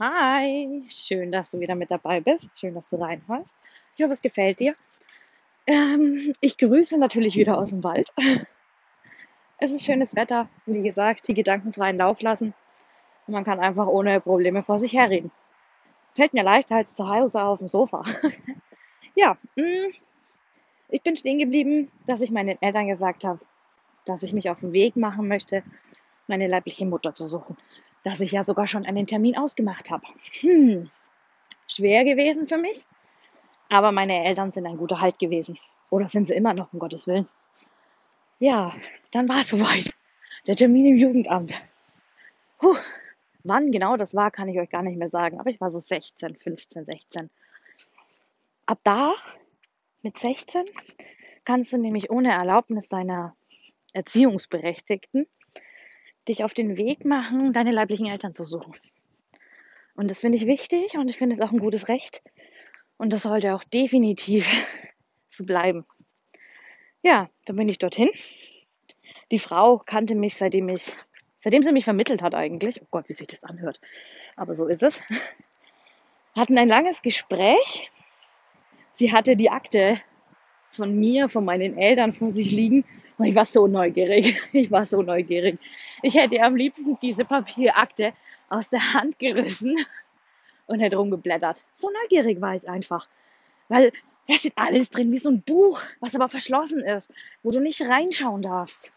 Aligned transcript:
Hi, 0.00 0.86
schön, 0.90 1.32
dass 1.32 1.50
du 1.50 1.58
wieder 1.58 1.74
mit 1.74 1.90
dabei 1.90 2.20
bist. 2.20 2.48
Schön, 2.56 2.72
dass 2.74 2.86
du 2.86 3.02
reinhörst. 3.02 3.56
Ich 3.96 4.04
hoffe, 4.04 4.12
es 4.12 4.22
gefällt 4.22 4.60
dir. 4.60 4.76
Ähm, 5.66 6.34
ich 6.40 6.56
grüße 6.56 6.98
natürlich 6.98 7.36
wieder 7.36 7.58
aus 7.58 7.70
dem 7.70 7.82
Wald. 7.82 8.12
Es 9.60 9.72
ist 9.72 9.84
schönes 9.84 10.14
Wetter. 10.14 10.48
Wie 10.66 10.82
gesagt, 10.82 11.26
die 11.26 11.34
Gedanken 11.34 11.72
freien 11.72 11.96
Lauf 11.96 12.22
lassen. 12.22 12.54
Und 13.26 13.34
man 13.34 13.42
kann 13.42 13.58
einfach 13.58 13.88
ohne 13.88 14.20
Probleme 14.20 14.62
vor 14.62 14.78
sich 14.78 14.92
herreden. 14.92 15.32
Fällt 16.14 16.32
mir 16.32 16.44
leichter 16.44 16.76
als 16.76 16.94
zu 16.94 17.08
Hause 17.08 17.42
auf 17.42 17.58
dem 17.58 17.66
Sofa. 17.66 18.02
ja, 19.16 19.36
mm, 19.56 19.90
ich 20.90 21.02
bin 21.02 21.16
stehen 21.16 21.40
geblieben, 21.40 21.90
dass 22.06 22.20
ich 22.20 22.30
meinen 22.30 22.56
Eltern 22.62 22.86
gesagt 22.86 23.24
habe, 23.24 23.40
dass 24.04 24.22
ich 24.22 24.32
mich 24.32 24.48
auf 24.48 24.60
den 24.60 24.72
Weg 24.72 24.94
machen 24.94 25.26
möchte, 25.26 25.64
meine 26.28 26.46
leibliche 26.46 26.86
Mutter 26.86 27.12
zu 27.12 27.26
suchen 27.26 27.56
dass 28.04 28.20
ich 28.20 28.32
ja 28.32 28.44
sogar 28.44 28.66
schon 28.66 28.86
einen 28.86 29.06
Termin 29.06 29.36
ausgemacht 29.36 29.90
habe. 29.90 30.06
Hm, 30.40 30.90
schwer 31.66 32.04
gewesen 32.04 32.46
für 32.46 32.58
mich, 32.58 32.86
aber 33.68 33.92
meine 33.92 34.24
Eltern 34.24 34.50
sind 34.50 34.66
ein 34.66 34.78
guter 34.78 35.00
Halt 35.00 35.18
gewesen. 35.18 35.58
Oder 35.90 36.08
sind 36.08 36.28
sie 36.28 36.34
immer 36.34 36.54
noch, 36.54 36.72
um 36.72 36.78
Gottes 36.78 37.06
Willen. 37.06 37.28
Ja, 38.38 38.74
dann 39.10 39.28
war 39.28 39.40
es 39.40 39.48
soweit. 39.48 39.94
Der 40.46 40.56
Termin 40.56 40.86
im 40.86 40.96
Jugendamt. 40.96 41.54
Puh, 42.58 42.76
wann 43.44 43.72
genau 43.72 43.96
das 43.96 44.14
war, 44.14 44.30
kann 44.30 44.48
ich 44.48 44.58
euch 44.58 44.70
gar 44.70 44.82
nicht 44.82 44.98
mehr 44.98 45.08
sagen. 45.08 45.40
Aber 45.40 45.50
ich 45.50 45.60
war 45.60 45.70
so 45.70 45.78
16, 45.78 46.36
15, 46.36 46.84
16. 46.84 47.30
Ab 48.66 48.78
da, 48.84 49.14
mit 50.02 50.18
16, 50.18 50.66
kannst 51.44 51.72
du 51.72 51.78
nämlich 51.78 52.10
ohne 52.10 52.32
Erlaubnis 52.32 52.88
deiner 52.88 53.34
Erziehungsberechtigten 53.92 55.26
dich 56.28 56.44
auf 56.44 56.54
den 56.54 56.76
Weg 56.76 57.04
machen, 57.04 57.52
deine 57.52 57.70
leiblichen 57.70 58.06
Eltern 58.06 58.34
zu 58.34 58.44
suchen. 58.44 58.74
Und 59.94 60.10
das 60.10 60.20
finde 60.20 60.38
ich 60.38 60.46
wichtig 60.46 60.94
und 60.94 61.10
ich 61.10 61.18
finde 61.18 61.34
es 61.34 61.40
auch 61.40 61.50
ein 61.50 61.58
gutes 61.58 61.88
Recht. 61.88 62.22
Und 62.96 63.12
das 63.12 63.22
sollte 63.22 63.54
auch 63.54 63.64
definitiv 63.64 64.48
so 65.28 65.44
bleiben. 65.44 65.84
Ja, 67.02 67.28
dann 67.46 67.56
bin 67.56 67.68
ich 67.68 67.78
dorthin. 67.78 68.10
Die 69.30 69.38
Frau 69.38 69.78
kannte 69.78 70.14
mich, 70.14 70.36
seitdem 70.36 70.68
ich, 70.68 70.96
seitdem 71.38 71.62
sie 71.62 71.72
mich 71.72 71.84
vermittelt 71.84 72.22
hat 72.22 72.34
eigentlich. 72.34 72.80
Oh 72.82 72.86
Gott, 72.90 73.08
wie 73.08 73.14
sich 73.14 73.26
das 73.26 73.42
anhört. 73.42 73.80
Aber 74.36 74.54
so 74.54 74.66
ist 74.66 74.82
es. 74.82 75.00
Hatten 76.34 76.58
ein 76.58 76.68
langes 76.68 77.02
Gespräch. 77.02 77.90
Sie 78.92 79.12
hatte 79.12 79.36
die 79.36 79.50
Akte 79.50 80.00
von 80.70 80.98
mir, 80.98 81.28
von 81.28 81.44
meinen 81.44 81.76
Eltern 81.76 82.12
vor 82.12 82.30
sich 82.30 82.50
liegen 82.50 82.84
und 83.18 83.24
ich 83.26 83.34
war 83.34 83.44
so 83.44 83.66
neugierig. 83.66 84.40
Ich 84.52 84.70
war 84.70 84.86
so 84.86 85.02
neugierig. 85.02 85.58
Ich 86.02 86.14
hätte 86.14 86.40
am 86.42 86.56
liebsten 86.56 86.98
diese 87.00 87.24
Papierakte 87.24 88.12
aus 88.48 88.70
der 88.70 88.94
Hand 88.94 89.18
gerissen 89.18 89.76
und 90.66 90.80
hätte 90.80 90.96
rumgeblättert. 90.96 91.62
So 91.74 91.90
neugierig 91.90 92.40
war 92.40 92.54
ich 92.54 92.68
einfach. 92.68 93.08
Weil 93.68 93.92
da 94.28 94.34
steht 94.34 94.54
alles 94.56 94.90
drin, 94.90 95.10
wie 95.10 95.18
so 95.18 95.30
ein 95.30 95.42
Buch, 95.42 95.80
was 96.00 96.14
aber 96.14 96.28
verschlossen 96.28 96.80
ist, 96.80 97.10
wo 97.42 97.50
du 97.50 97.60
nicht 97.60 97.80
reinschauen 97.82 98.42
darfst. 98.42 98.92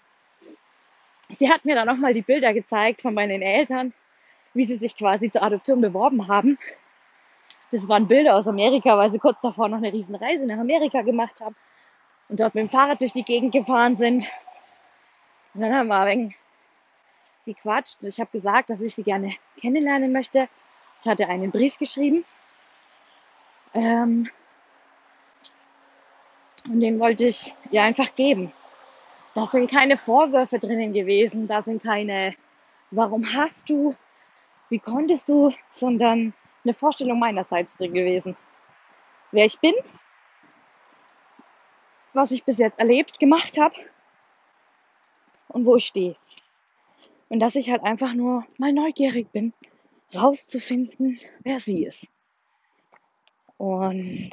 Sie 1.29 1.49
hat 1.49 1.65
mir 1.65 1.75
dann 1.75 1.87
nochmal 1.87 2.13
die 2.13 2.21
Bilder 2.21 2.53
gezeigt 2.53 3.01
von 3.01 3.13
meinen 3.13 3.41
Eltern, 3.41 3.93
wie 4.53 4.65
sie 4.65 4.75
sich 4.75 4.95
quasi 4.97 5.31
zur 5.31 5.43
Adoption 5.43 5.81
beworben 5.81 6.27
haben. 6.27 6.57
Das 7.71 7.87
waren 7.87 8.07
Bilder 8.07 8.35
aus 8.35 8.47
Amerika, 8.47 8.97
weil 8.97 9.09
sie 9.09 9.19
kurz 9.19 9.41
davor 9.41 9.69
noch 9.69 9.77
eine 9.77 9.93
Riesenreise 9.93 10.45
nach 10.45 10.59
Amerika 10.59 11.01
gemacht 11.01 11.39
haben 11.39 11.55
und 12.31 12.39
dort 12.39 12.55
mit 12.55 12.63
dem 12.63 12.69
Fahrrad 12.69 13.01
durch 13.01 13.11
die 13.11 13.25
Gegend 13.25 13.51
gefahren 13.51 13.97
sind. 13.97 14.25
Und 15.53 15.61
dann 15.61 15.75
haben 15.75 15.87
wir 15.87 15.99
ein 15.99 16.07
wenig 16.07 16.35
gequatscht. 17.45 17.97
Ich 18.03 18.21
habe 18.21 18.29
gesagt, 18.31 18.69
dass 18.69 18.81
ich 18.81 18.95
sie 18.95 19.03
gerne 19.03 19.35
kennenlernen 19.59 20.13
möchte. 20.13 20.47
Ich 21.01 21.07
hatte 21.07 21.27
einen 21.27 21.51
Brief 21.51 21.77
geschrieben. 21.77 22.23
Ähm, 23.73 24.29
und 26.69 26.79
den 26.79 26.99
wollte 27.01 27.25
ich 27.25 27.53
ihr 27.69 27.83
einfach 27.83 28.15
geben. 28.15 28.53
Da 29.33 29.45
sind 29.45 29.69
keine 29.69 29.97
Vorwürfe 29.97 30.57
drinnen 30.57 30.93
gewesen, 30.93 31.47
da 31.47 31.61
sind 31.61 31.83
keine, 31.83 32.33
warum 32.91 33.33
hast 33.33 33.69
du, 33.69 33.95
wie 34.69 34.79
konntest 34.79 35.27
du, 35.27 35.51
sondern 35.69 36.33
eine 36.63 36.73
Vorstellung 36.73 37.19
meinerseits 37.19 37.75
drin 37.75 37.93
gewesen. 37.93 38.37
Wer 39.31 39.45
ich 39.45 39.59
bin, 39.59 39.73
was 42.13 42.31
ich 42.31 42.43
bis 42.43 42.57
jetzt 42.57 42.79
erlebt, 42.79 43.19
gemacht 43.19 43.57
habe 43.57 43.75
und 45.47 45.65
wo 45.65 45.75
ich 45.75 45.85
stehe. 45.85 46.15
Und 47.29 47.39
dass 47.39 47.55
ich 47.55 47.69
halt 47.69 47.83
einfach 47.83 48.13
nur 48.13 48.45
mal 48.57 48.73
neugierig 48.73 49.31
bin, 49.31 49.53
rauszufinden, 50.13 51.19
wer 51.43 51.59
sie 51.59 51.85
ist. 51.85 52.07
Und 53.57 54.31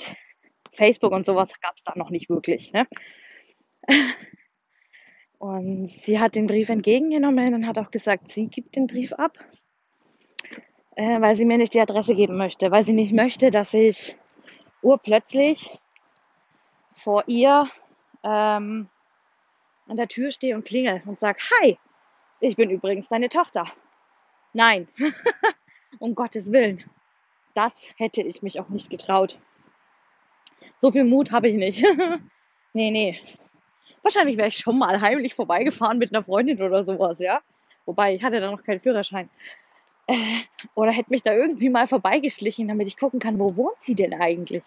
Facebook 0.73 1.13
und 1.13 1.27
sowas 1.27 1.53
gab 1.61 1.77
es 1.77 1.85
da 1.85 1.93
noch 1.97 2.11
nicht 2.11 2.29
wirklich. 2.29 2.73
Ne? 2.73 2.87
Und 5.39 5.89
sie 5.89 6.19
hat 6.19 6.35
den 6.35 6.49
Brief 6.49 6.69
entgegengenommen 6.69 7.55
und 7.55 7.67
hat 7.67 7.79
auch 7.79 7.93
gesagt, 7.93 8.29
sie 8.29 8.47
gibt 8.49 8.75
den 8.75 8.89
Brief 8.89 9.13
ab, 9.13 9.39
äh, 10.97 11.21
weil 11.21 11.37
sie 11.37 11.45
mir 11.45 11.59
nicht 11.59 11.75
die 11.75 11.81
Adresse 11.81 12.17
geben 12.17 12.37
möchte, 12.37 12.73
weil 12.73 12.83
sie 12.83 12.93
nicht 12.93 13.13
möchte, 13.13 13.53
dass 13.53 13.73
ich 13.73 14.17
urplötzlich 14.83 15.79
vor 16.99 17.25
ihr 17.27 17.71
ähm, 18.23 18.89
an 19.87 19.97
der 19.97 20.09
Tür 20.09 20.31
stehe 20.31 20.55
und 20.55 20.65
klingel 20.65 21.03
und 21.07 21.19
sage, 21.19 21.39
hi, 21.51 21.79
ich 22.41 22.57
bin 22.57 22.71
übrigens 22.71 23.09
deine 23.09 23.29
Tochter. 23.29 23.67
Nein, 24.53 24.89
um 25.99 26.15
Gottes 26.15 26.53
Willen. 26.53 26.85
Das 27.55 27.91
hätte 27.97 28.23
ich 28.23 28.43
mich 28.43 28.61
auch 28.61 28.69
nicht 28.69 28.91
getraut. 28.91 29.39
So 30.77 30.91
viel 30.91 31.05
Mut 31.05 31.33
habe 31.33 31.49
ich 31.49 31.57
nicht. 31.57 31.85
nee, 32.73 32.91
nee. 32.91 33.21
Wahrscheinlich 34.03 34.37
wäre 34.37 34.49
ich 34.49 34.59
schon 34.59 34.79
mal 34.79 35.01
heimlich 35.01 35.35
vorbeigefahren 35.35 35.99
mit 35.99 36.15
einer 36.15 36.23
Freundin 36.23 36.61
oder 36.63 36.85
sowas, 36.85 37.19
ja. 37.19 37.41
Wobei, 37.87 38.15
ich 38.15 38.23
hatte 38.23 38.41
da 38.41 38.51
noch 38.51 38.63
keinen 38.63 38.81
Führerschein. 38.81 39.31
Äh, 40.07 40.41
oder 40.75 40.91
hätte 40.91 41.11
mich 41.11 41.23
da 41.23 41.35
irgendwie 41.35 41.69
mal 41.69 41.87
vorbeigeschlichen, 41.87 42.69
damit 42.69 42.87
ich 42.87 42.97
gucken 42.97 43.21
kann, 43.21 43.39
wo 43.39 43.57
wohnt 43.57 43.81
sie 43.81 43.95
denn 43.95 44.15
eigentlich? 44.15 44.63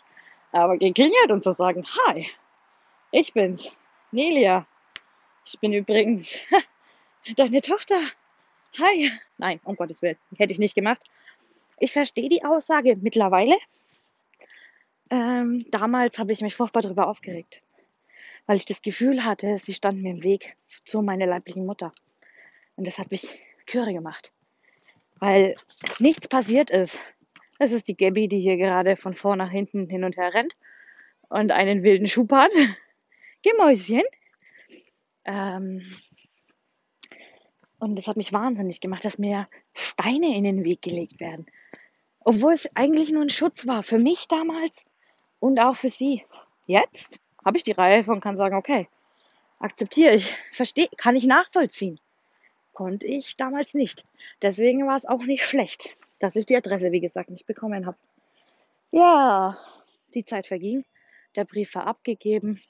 Aber 0.52 0.78
geklingelt 0.78 1.32
und 1.32 1.44
zu 1.44 1.52
sagen, 1.52 1.86
hi, 1.86 2.28
ich 3.12 3.34
bin's, 3.34 3.72
Nelia. 4.12 4.68
Ich 5.46 5.60
bin 5.60 5.74
übrigens 5.74 6.34
deine 7.36 7.62
Tochter. 7.62 8.00
Hi. 8.80 9.12
Nein, 9.38 9.60
um 9.64 9.76
Gottes 9.76 10.02
Willen, 10.02 10.18
hätte 10.38 10.54
ich 10.54 10.60
nicht 10.60 10.76
gemacht. 10.76 11.04
Ich 11.80 11.92
verstehe 11.92 12.30
die 12.30 12.44
Aussage 12.44 12.96
mittlerweile. 12.96 13.58
Ähm, 15.10 15.66
damals 15.72 16.20
habe 16.20 16.32
ich 16.32 16.42
mich 16.42 16.56
furchtbar 16.56 16.82
darüber 16.82 17.08
aufgeregt, 17.08 17.62
weil 18.46 18.58
ich 18.58 18.66
das 18.66 18.82
Gefühl 18.82 19.26
hatte, 19.26 19.58
sie 19.58 19.74
stand 19.74 20.02
mir 20.02 20.12
im 20.12 20.24
Weg 20.24 20.56
zu 20.86 21.02
meiner 21.02 21.26
leiblichen 21.26 21.66
Mutter. 21.66 21.92
Und 22.78 22.88
das 22.88 22.98
hat 22.98 23.12
mich 23.12 23.28
Chöre 23.66 23.94
gemacht, 23.94 24.32
weil 25.20 25.56
nichts 26.00 26.28
passiert 26.28 26.72
ist. 26.72 27.00
Das 27.62 27.72
ist 27.72 27.88
die 27.88 27.96
Gabby, 27.96 28.28
die 28.28 28.40
hier 28.40 28.58
gerade 28.58 28.96
von 28.96 29.14
vor 29.14 29.36
nach 29.36 29.52
hinten 29.52 29.88
hin 29.88 30.04
und 30.04 30.18
her 30.18 30.34
rennt 30.34 30.58
und 31.30 31.52
einen 31.52 31.84
wilden 31.84 32.08
Schub 32.08 32.32
hat. 32.32 32.50
Gemäuschen. 33.44 34.02
Ähm, 35.26 35.84
und 37.78 37.96
das 37.98 38.08
hat 38.08 38.18
mich 38.18 38.34
wahnsinnig 38.34 38.82
gemacht, 38.82 39.06
dass 39.06 39.20
mir 39.20 39.48
Steine 39.76 40.36
in 40.36 40.44
den 40.44 40.66
Weg 40.66 40.82
gelegt 40.82 41.20
werden. 41.20 41.46
Obwohl 42.22 42.54
es 42.54 42.68
eigentlich 42.76 43.12
nur 43.12 43.22
ein 43.22 43.30
Schutz 43.30 43.68
war. 43.68 43.84
Für 43.84 44.00
mich 44.00 44.28
damals 44.28 44.84
und 45.40 45.60
auch 45.60 45.76
für 45.76 45.90
sie. 45.90 46.26
Jetzt 46.66 47.20
habe 47.46 47.58
ich 47.58 47.64
die 47.64 47.74
Reife 47.74 48.12
und 48.12 48.22
kann 48.22 48.38
sagen, 48.38 48.56
okay, 48.56 48.88
akzeptiere 49.60 50.16
ich, 50.16 50.36
verstehe, 50.52 50.90
kann 50.98 51.16
ich 51.16 51.28
nachvollziehen. 51.28 52.00
Konnte 52.74 53.06
ich 53.06 53.38
damals 53.38 53.76
nicht. 53.76 54.04
Deswegen 54.42 54.88
war 54.88 54.96
es 54.96 55.06
auch 55.06 55.22
nicht 55.22 55.46
schlecht 55.46 55.96
dass 56.22 56.36
ich 56.36 56.46
die 56.46 56.56
Adresse, 56.56 56.92
wie 56.92 57.02
gesagt, 57.02 57.32
nicht 57.32 57.48
bekommen 57.48 57.86
habe. 57.86 57.98
Ja, 58.92 59.58
die 60.14 60.24
Zeit 60.24 60.48
verging. 60.48 60.86
Der 61.36 61.46
Brief 61.46 61.74
war 61.76 61.88
abgegeben. 61.88 62.62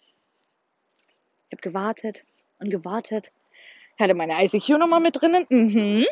Ich 1.49 1.57
habe 1.57 1.61
gewartet 1.61 2.23
und 2.59 2.69
gewartet. 2.69 3.31
Ich 3.95 4.01
hatte 4.01 4.13
meine 4.13 4.41
ICQ-Nummer 4.43 5.01
mit 5.01 5.21
drinnen. 5.21 5.45
Mhm. 5.49 6.05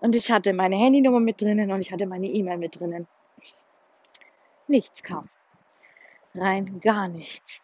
Und 0.00 0.16
ich 0.16 0.30
hatte 0.30 0.52
meine 0.54 0.76
Handynummer 0.76 1.20
mit 1.20 1.42
drinnen 1.42 1.70
und 1.72 1.80
ich 1.80 1.92
hatte 1.92 2.06
meine 2.06 2.28
E-Mail 2.28 2.56
mit 2.56 2.80
drinnen. 2.80 3.06
Nichts 4.66 5.02
kam. 5.02 5.28
Rein 6.34 6.80
gar 6.80 7.08
nichts. 7.08 7.60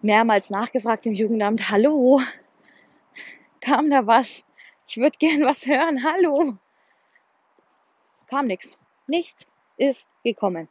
Mehrmals 0.00 0.48
nachgefragt 0.50 1.04
im 1.06 1.12
Jugendamt, 1.12 1.68
hallo, 1.68 2.22
kam 3.60 3.90
da 3.90 4.06
was? 4.06 4.44
Ich 4.86 4.96
würde 4.96 5.18
gern 5.18 5.42
was 5.42 5.66
hören, 5.66 6.04
hallo 6.04 6.58
kam 8.28 8.46
nichts. 8.46 8.76
Nichts 9.06 9.46
ist 9.76 10.06
gekommen. 10.22 10.68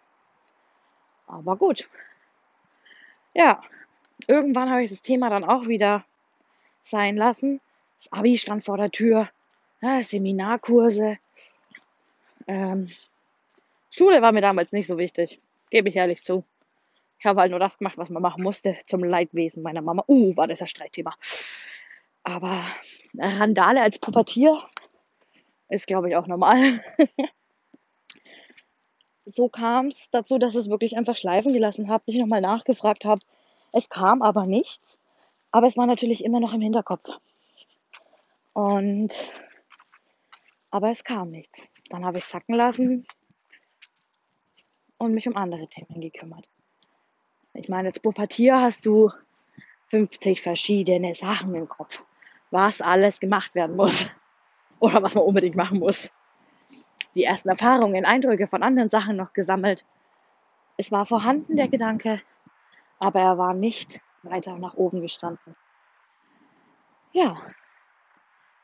Aber 1.27 1.57
gut. 1.57 1.89
Ja, 3.33 3.62
irgendwann 4.27 4.69
habe 4.69 4.83
ich 4.83 4.89
das 4.89 5.01
Thema 5.01 5.30
dann 5.30 5.44
auch 5.44 5.68
wieder 5.68 6.06
sein 6.81 7.18
lassen. 7.18 7.59
Das 7.98 8.12
Abi 8.12 8.38
stand 8.38 8.63
vor 8.63 8.77
der 8.77 8.92
Tür. 8.92 9.30
Ja, 9.81 10.01
Seminarkurse. 10.01 11.18
Ähm, 12.48 12.89
Schule 13.92 14.21
war 14.21 14.31
mir 14.31 14.42
damals 14.42 14.71
nicht 14.71 14.88
so 14.88 14.98
wichtig, 14.98 15.39
gebe 15.69 15.89
ich 15.89 15.95
ehrlich 15.95 16.24
zu. 16.24 16.44
Ich 17.19 17.25
habe 17.25 17.42
halt 17.42 17.51
nur 17.51 17.59
das 17.59 17.77
gemacht, 17.77 17.98
was 17.98 18.09
man 18.09 18.21
machen 18.21 18.44
musste, 18.44 18.77
zum 18.86 19.04
Leidwesen 19.04 19.63
meiner 19.63 19.81
Mama. 19.81 20.04
Uh, 20.07 20.36
war 20.38 20.48
das 20.48 20.62
ein 20.62 20.68
Streitthema. 20.68 21.15
Aber 22.24 22.65
Randale 23.18 23.81
als 23.81 23.98
Pubertier 23.98 24.63
ist, 25.69 25.88
glaube 25.88 26.09
ich, 26.09 26.15
auch 26.15 26.27
normal. 26.27 26.83
so 29.27 29.50
kam 29.50 29.88
es 29.88 30.09
dazu, 30.09 30.38
dass 30.38 30.56
es 30.56 30.69
wirklich 30.69 30.97
einfach 30.97 31.15
schleifen 31.15 31.51
gelassen 31.51 31.89
habe, 31.89 32.03
bis 32.06 32.15
ich 32.15 32.21
nochmal 32.21 32.41
nachgefragt 32.41 33.03
habe. 33.06 33.21
Es 33.74 33.89
kam 33.89 34.21
aber 34.21 34.44
nichts, 34.44 35.00
aber 35.51 35.68
es 35.68 35.75
war 35.75 35.85
natürlich 35.85 36.24
immer 36.24 36.39
noch 36.39 36.53
im 36.53 36.62
Hinterkopf. 36.62 37.09
Und 38.53 39.13
aber 40.71 40.91
es 40.91 41.03
kam 41.03 41.29
nichts. 41.29 41.68
Dann 41.89 42.06
habe 42.06 42.18
ich 42.18 42.25
sacken 42.25 42.56
lassen 42.56 43.06
und 44.97 45.13
mich 45.13 45.27
um 45.27 45.35
andere 45.35 45.68
Themen 45.68 46.01
gekümmert. 46.01 46.47
Ich 47.53 47.69
meine, 47.69 47.89
als 47.89 48.00
Pubertier 48.00 48.62
hast 48.62 48.85
du 48.85 49.12
50 49.89 50.41
verschiedene 50.41 51.15
Sachen 51.15 51.53
im 51.56 51.68
Kopf, 51.68 52.03
was 52.51 52.81
alles 52.81 53.19
gemacht 53.19 53.56
werden 53.56 53.75
muss 53.75 54.07
oder 54.80 55.03
was 55.03 55.15
man 55.15 55.23
unbedingt 55.23 55.56
machen 55.56 55.80
muss 55.80 56.09
die 57.18 57.24
ersten 57.24 57.50
Erfahrungen, 57.50 58.06
Eindrücke 58.06 58.48
von 58.48 58.64
anderen 58.64 58.90
Sachen 58.90 59.18
noch 59.18 59.34
gesammelt. 59.34 59.84
Es 60.78 60.92
war 60.92 61.06
vorhanden, 61.06 61.58
der 61.58 61.68
Gedanke, 61.68 62.22
aber 63.00 63.19
er 63.19 63.38
war 63.38 63.54
nicht 63.54 64.00
weiter 64.24 64.58
nach 64.58 64.75
oben 64.75 65.02
gestanden. 65.02 65.56
Ja, 67.12 67.42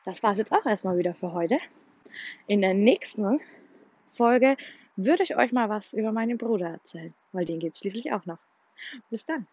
das 0.04 0.22
war 0.22 0.32
es 0.32 0.38
jetzt 0.38 0.52
auch 0.52 0.64
erstmal 0.64 0.96
wieder 0.96 1.14
für 1.14 1.32
heute. 1.32 1.58
In 2.46 2.60
der 2.60 2.74
nächsten 2.74 3.40
Folge 4.12 4.56
würde 4.96 5.24
ich 5.24 5.36
euch 5.36 5.50
mal 5.50 5.68
was 5.68 5.92
über 5.92 6.12
meinen 6.12 6.38
Bruder 6.38 6.68
erzählen, 6.68 7.14
weil 7.32 7.44
den 7.44 7.58
gibt 7.58 7.76
es 7.76 7.80
schließlich 7.80 8.12
auch 8.12 8.26
noch. 8.26 8.38
Bis 9.10 9.24
dann. 9.26 9.46